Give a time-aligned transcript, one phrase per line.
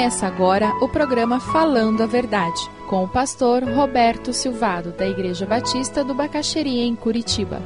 [0.00, 6.02] Começa agora o programa Falando a Verdade, com o pastor Roberto Silvado, da Igreja Batista
[6.02, 7.60] do Bacaxeria, em Curitiba.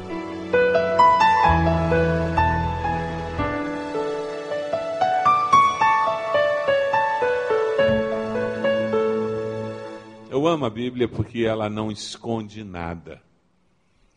[10.29, 13.23] Eu amo a Bíblia porque ela não esconde nada.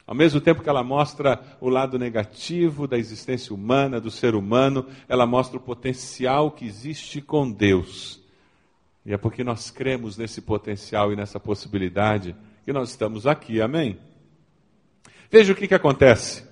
[0.08, 4.86] Ao mesmo tempo que ela mostra o lado negativo da existência humana, do ser humano,
[5.10, 8.22] ela mostra o potencial que existe com Deus.
[9.06, 14.00] E é porque nós cremos nesse potencial e nessa possibilidade que nós estamos aqui, amém?
[15.30, 16.48] Veja o que, que acontece.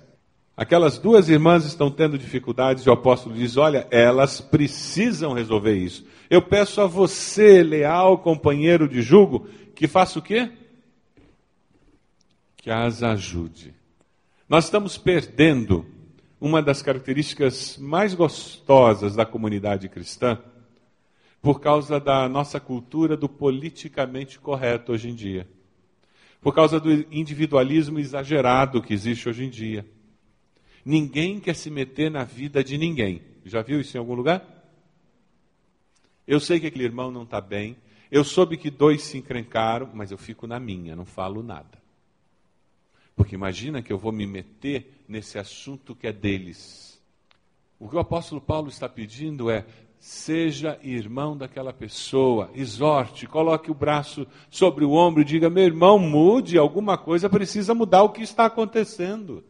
[0.54, 6.06] Aquelas duas irmãs estão tendo dificuldades e o apóstolo diz: Olha, elas precisam resolver isso.
[6.28, 10.50] Eu peço a você, leal companheiro de jugo, que faça o quê?
[12.66, 13.72] Que as ajude.
[14.48, 15.86] Nós estamos perdendo
[16.40, 20.36] uma das características mais gostosas da comunidade cristã
[21.40, 25.48] por causa da nossa cultura do politicamente correto hoje em dia.
[26.40, 29.86] Por causa do individualismo exagerado que existe hoje em dia.
[30.84, 33.22] Ninguém quer se meter na vida de ninguém.
[33.44, 34.44] Já viu isso em algum lugar?
[36.26, 37.76] Eu sei que aquele irmão não está bem.
[38.10, 41.85] Eu soube que dois se encrencaram, mas eu fico na minha, não falo nada.
[43.16, 47.00] Porque imagina que eu vou me meter nesse assunto que é deles.
[47.80, 49.64] O que o apóstolo Paulo está pedindo é:
[49.98, 55.98] seja irmão daquela pessoa, exorte, coloque o braço sobre o ombro e diga: meu irmão,
[55.98, 59.42] mude, alguma coisa precisa mudar o que está acontecendo.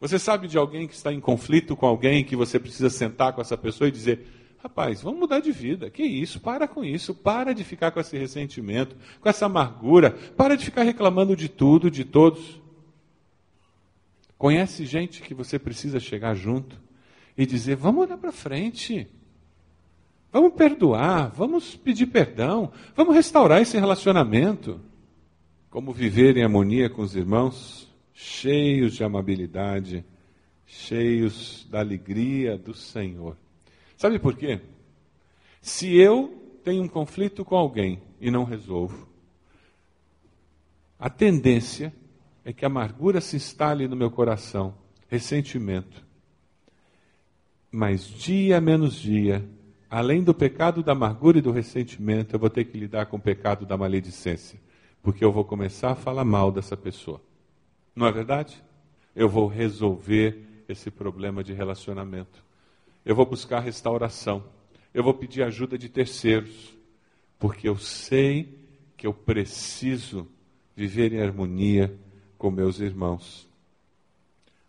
[0.00, 3.40] Você sabe de alguém que está em conflito com alguém que você precisa sentar com
[3.40, 4.26] essa pessoa e dizer:
[4.64, 5.90] Rapaz, vamos mudar de vida.
[5.90, 6.40] Que isso?
[6.40, 7.14] Para com isso.
[7.14, 10.12] Para de ficar com esse ressentimento, com essa amargura.
[10.38, 12.58] Para de ficar reclamando de tudo, de todos.
[14.38, 16.80] Conhece gente que você precisa chegar junto
[17.36, 19.06] e dizer: vamos olhar para frente.
[20.32, 24.80] Vamos perdoar, vamos pedir perdão, vamos restaurar esse relacionamento.
[25.68, 30.06] Como viver em harmonia com os irmãos, cheios de amabilidade,
[30.64, 33.36] cheios da alegria do Senhor.
[34.04, 34.60] Sabe por quê?
[35.62, 39.08] Se eu tenho um conflito com alguém e não resolvo,
[40.98, 41.90] a tendência
[42.44, 44.74] é que a amargura se instale no meu coração,
[45.08, 46.04] ressentimento.
[47.72, 49.42] Mas dia menos dia,
[49.88, 53.22] além do pecado da amargura e do ressentimento, eu vou ter que lidar com o
[53.22, 54.60] pecado da maledicência,
[55.02, 57.22] porque eu vou começar a falar mal dessa pessoa.
[57.96, 58.62] Não é verdade?
[59.16, 62.44] Eu vou resolver esse problema de relacionamento.
[63.04, 64.44] Eu vou buscar restauração.
[64.92, 66.74] Eu vou pedir ajuda de terceiros,
[67.38, 68.58] porque eu sei
[68.96, 70.28] que eu preciso
[70.76, 71.96] viver em harmonia
[72.38, 73.48] com meus irmãos.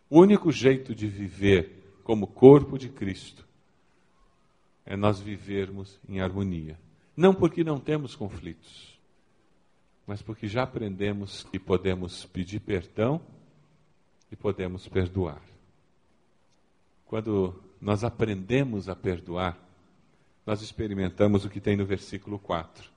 [0.10, 3.46] O único jeito de viver como corpo de Cristo
[4.86, 6.80] é nós vivermos em harmonia.
[7.16, 9.00] Não porque não temos conflitos,
[10.06, 13.22] mas porque já aprendemos que podemos pedir perdão
[14.32, 15.42] e podemos perdoar.
[17.06, 19.58] Quando nós aprendemos a perdoar,
[20.46, 22.90] nós experimentamos o que tem no versículo 4.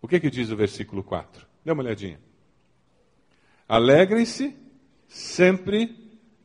[0.00, 1.46] O que, que diz o versículo 4?
[1.64, 2.20] Dê uma olhadinha.
[3.68, 4.54] Alegrem-se
[5.08, 5.96] sempre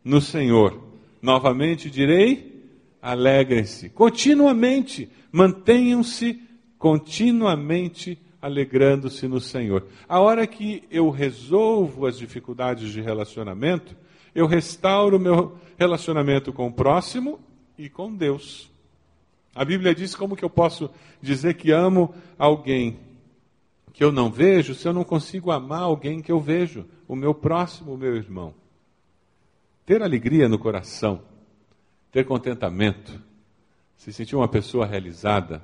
[0.04, 0.82] no Senhor.
[1.22, 2.66] Novamente direi:
[3.02, 3.90] alegrem-se.
[3.90, 6.42] Continuamente, mantenham-se
[6.78, 9.86] continuamente alegrando-se no Senhor.
[10.09, 13.96] A hora que eu resolvo as dificuldades de relacionamento,
[14.34, 17.40] eu restauro o meu relacionamento com o próximo
[17.81, 18.69] e com Deus.
[19.56, 20.90] A Bíblia diz como que eu posso
[21.22, 23.00] dizer que amo alguém
[23.92, 27.34] que eu não vejo se eu não consigo amar alguém que eu vejo, o meu
[27.34, 28.53] próximo, o meu irmão.
[29.86, 31.24] Ter alegria no coração,
[32.12, 33.22] ter contentamento,
[33.97, 35.62] se sentir uma pessoa realizada,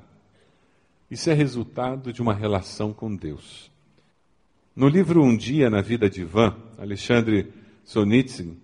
[1.09, 3.72] isso é resultado de uma relação com Deus.
[4.75, 7.53] No livro Um Dia na Vida de Ivan, Alexandre
[7.86, 8.57] Sonitsyn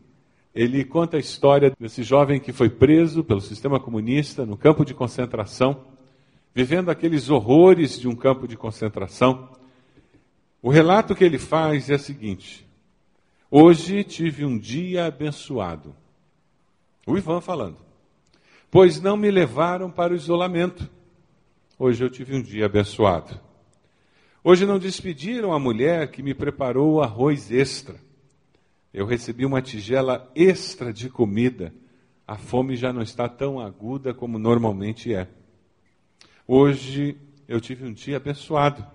[0.53, 4.93] ele conta a história desse jovem que foi preso pelo sistema comunista no campo de
[4.93, 5.85] concentração,
[6.53, 9.49] vivendo aqueles horrores de um campo de concentração.
[10.61, 12.67] O relato que ele faz é o seguinte:
[13.49, 15.95] Hoje tive um dia abençoado.
[17.07, 17.77] O Ivan falando.
[18.69, 20.87] Pois não me levaram para o isolamento.
[21.79, 23.39] Hoje eu tive um dia abençoado.
[24.43, 27.95] Hoje não despediram a mulher que me preparou arroz extra
[28.93, 31.73] eu recebi uma tigela extra de comida.
[32.27, 35.27] A fome já não está tão aguda como normalmente é.
[36.47, 37.17] Hoje
[37.47, 38.85] eu tive um dia abençoado.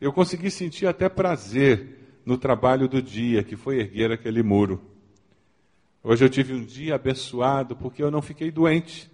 [0.00, 4.80] Eu consegui sentir até prazer no trabalho do dia, que foi erguer aquele muro.
[6.02, 9.10] Hoje eu tive um dia abençoado porque eu não fiquei doente.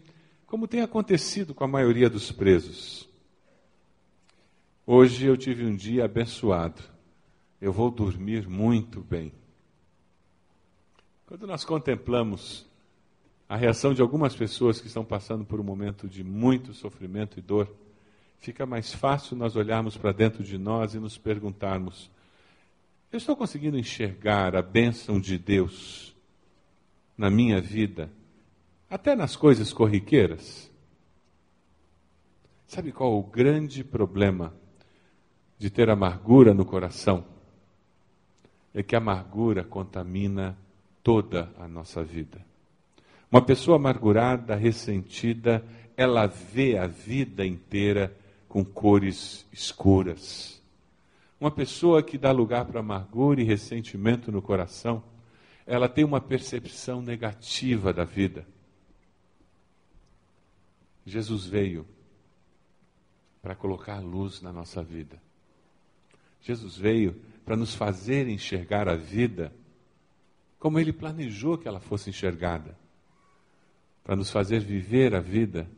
[0.47, 3.06] como tem acontecido com a maioria dos presos.
[4.87, 6.81] Hoje eu tive um dia abençoado.
[7.61, 9.33] Eu vou dormir muito bem.
[11.29, 12.65] Quando nós contemplamos
[13.47, 17.43] a reação de algumas pessoas que estão passando por um momento de muito sofrimento e
[17.43, 17.71] dor,
[18.41, 22.11] fica mais fácil nós olharmos para dentro de nós e nos perguntarmos:
[23.13, 26.17] eu estou conseguindo enxergar a bênção de Deus
[27.15, 28.11] na minha vida,
[28.89, 30.73] até nas coisas corriqueiras?
[32.67, 34.55] Sabe qual o grande problema
[35.59, 37.23] de ter amargura no coração?
[38.73, 40.57] É que a amargura contamina
[41.03, 42.45] toda a nossa vida.
[43.31, 45.65] Uma pessoa amargurada, ressentida,
[45.97, 48.17] ela vê a vida inteira
[48.49, 50.62] com cores escuras.
[51.41, 55.03] Uma pessoa que dá lugar para amargura e ressentimento no coração,
[55.67, 58.47] ela tem uma percepção negativa da vida.
[61.05, 61.87] Jesus veio
[63.43, 65.21] para colocar luz na nossa vida.
[66.41, 69.53] Jesus veio para nos fazer enxergar a vida
[70.58, 72.76] como ele planejou que ela fosse enxergada,
[74.02, 75.69] para nos fazer viver a vida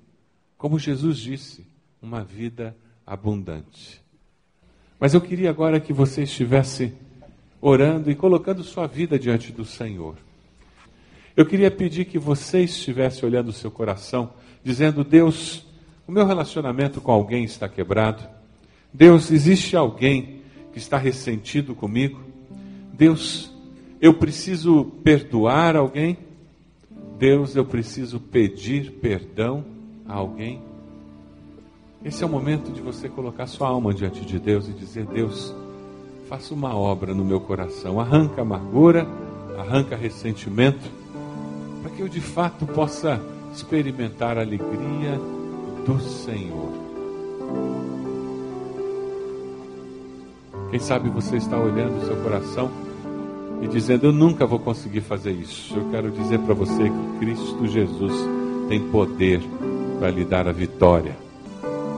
[0.60, 1.66] como Jesus disse,
[2.02, 3.98] uma vida abundante.
[5.00, 6.92] Mas eu queria agora que você estivesse
[7.62, 10.16] orando e colocando sua vida diante do Senhor.
[11.34, 15.64] Eu queria pedir que você estivesse olhando o seu coração, dizendo: Deus,
[16.06, 18.22] o meu relacionamento com alguém está quebrado.
[18.92, 20.42] Deus, existe alguém
[20.74, 22.20] que está ressentido comigo?
[22.92, 23.49] Deus,
[24.00, 26.16] eu preciso perdoar alguém?
[27.18, 29.62] Deus, eu preciso pedir perdão
[30.08, 30.62] a alguém?
[32.02, 35.54] Esse é o momento de você colocar sua alma diante de Deus e dizer: Deus,
[36.30, 39.06] faça uma obra no meu coração, arranca amargura,
[39.58, 40.90] arranca ressentimento,
[41.82, 43.20] para que eu de fato possa
[43.52, 45.20] experimentar a alegria
[45.84, 46.72] do Senhor.
[50.70, 52.70] Quem sabe você está olhando o seu coração
[53.60, 55.76] e dizendo: Eu nunca vou conseguir fazer isso.
[55.76, 58.12] Eu quero dizer para você que Cristo Jesus
[58.68, 59.40] tem poder
[59.98, 61.16] para lhe dar a vitória.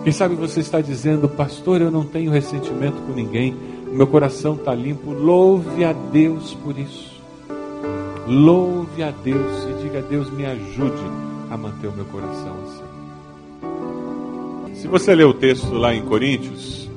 [0.03, 3.55] Quem sabe você está dizendo, pastor, eu não tenho ressentimento com ninguém,
[3.93, 5.12] meu coração está limpo.
[5.12, 7.12] Louve a Deus por isso.
[8.26, 11.03] Louve a Deus e diga a Deus, me ajude
[11.50, 12.82] a manter o meu coração assim.
[14.75, 16.91] Se você ler o texto lá em Coríntios,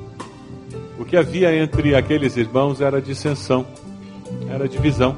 [0.98, 3.66] o que havia entre aqueles irmãos era dissensão,
[4.50, 5.16] era divisão.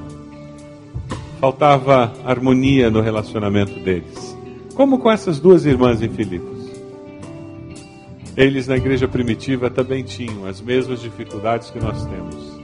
[1.40, 4.36] Faltava harmonia no relacionamento deles.
[4.74, 6.58] Como com essas duas irmãs em Filipos.
[8.36, 12.58] Eles na igreja primitiva também tinham as mesmas dificuldades que nós temos.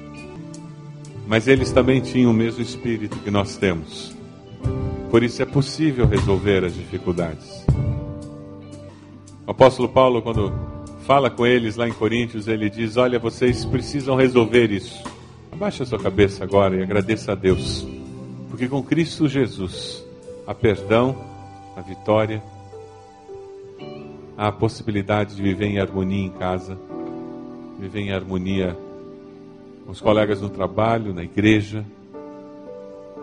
[1.27, 4.15] Mas eles também tinham o mesmo espírito que nós temos.
[5.09, 7.65] Por isso é possível resolver as dificuldades.
[9.45, 10.53] O apóstolo Paulo, quando
[11.05, 15.03] fala com eles lá em Coríntios, ele diz: Olha, vocês precisam resolver isso.
[15.53, 17.87] Abaixe a sua cabeça agora e agradeça a Deus,
[18.49, 20.03] porque com Cristo Jesus
[20.47, 21.15] há perdão,
[21.77, 22.41] a vitória
[24.35, 26.75] a possibilidade de viver em harmonia em casa,
[27.79, 28.75] viver em harmonia
[29.85, 31.85] com os colegas no trabalho, na igreja,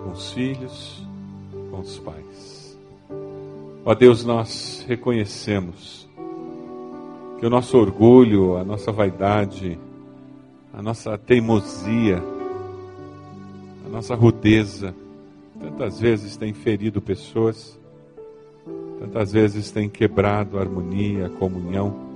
[0.04, 1.04] com os filhos,
[1.72, 2.78] com os pais.
[3.84, 6.08] Ó Deus, nós reconhecemos
[7.40, 9.76] que o nosso orgulho, a nossa vaidade,
[10.72, 12.22] a nossa teimosia,
[13.86, 14.94] a nossa rudeza,
[15.60, 17.80] tantas vezes tem ferido pessoas
[19.00, 22.10] tantas vezes tem quebrado a harmonia, a comunhão.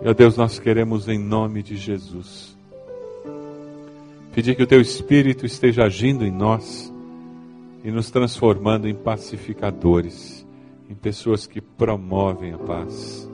[0.00, 2.56] Meu Deus, nós queremos em nome de Jesus
[4.32, 6.92] pedir que o Teu Espírito esteja agindo em nós
[7.82, 10.46] e nos transformando em pacificadores,
[10.90, 13.26] em pessoas que promovem a paz.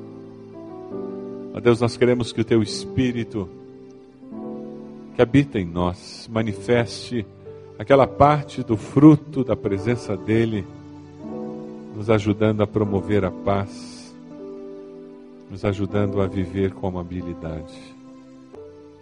[1.54, 3.48] Ó Deus, nós queremos que o Teu Espírito
[5.14, 7.26] que habita em nós manifeste
[7.78, 10.64] aquela parte do fruto da presença dEle,
[11.94, 14.14] nos ajudando a promover a paz,
[15.50, 17.78] nos ajudando a viver com amabilidade.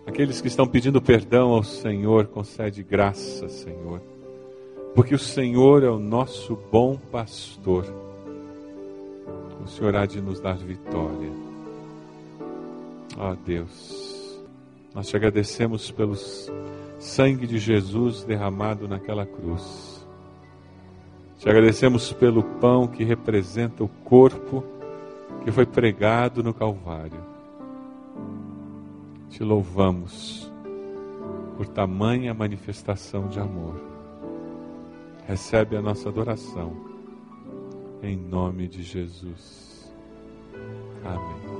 [0.07, 4.01] Aqueles que estão pedindo perdão ao Senhor, concede graça, Senhor,
[4.95, 7.85] porque o Senhor é o nosso bom pastor.
[9.65, 11.50] O Senhor há de nos dar vitória.
[13.23, 14.41] Ó oh, Deus,
[14.95, 16.51] nós te agradecemos pelos
[16.99, 20.09] sangue de Jesus derramado naquela cruz.
[21.39, 24.65] Te agradecemos pelo pão que representa o corpo
[25.45, 27.23] que foi pregado no Calvário.
[29.29, 30.51] Te louvamos
[31.59, 33.79] por tamanha manifestação de amor.
[35.27, 36.75] Recebe a nossa adoração,
[38.03, 39.93] em nome de Jesus.
[41.05, 41.60] Amém.